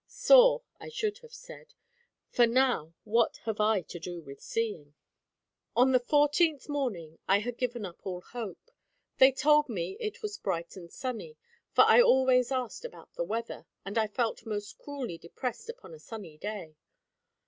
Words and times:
"Saw" 0.07 0.61
I 0.79 0.89
should 0.89 1.19
have 1.19 1.31
said, 1.31 1.75
for 2.31 2.47
now 2.47 2.95
what 3.03 3.37
have 3.45 3.59
I 3.59 3.81
to 3.81 3.99
do 3.99 4.19
with 4.19 4.41
seeing? 4.41 4.95
On 5.75 5.91
the 5.91 5.99
fourteenth 5.99 6.67
morning, 6.67 7.19
I 7.27 7.37
had 7.37 7.55
given 7.59 7.85
up 7.85 8.03
all 8.03 8.21
hope. 8.21 8.71
They 9.19 9.31
told 9.31 9.69
me 9.69 9.97
it 9.99 10.23
was 10.23 10.39
bright 10.39 10.75
and 10.75 10.91
sunny; 10.91 11.37
for 11.73 11.83
I 11.83 12.01
always 12.01 12.51
asked 12.51 12.83
about 12.83 13.13
the 13.13 13.23
weather, 13.23 13.67
and 13.85 13.95
felt 14.15 14.43
most 14.47 14.79
cruelly 14.79 15.19
depressed 15.19 15.69
upon 15.69 15.93
a 15.93 15.99
sunny 15.99 16.35
day. 16.39 16.77